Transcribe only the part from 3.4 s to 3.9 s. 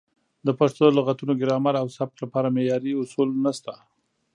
نشته.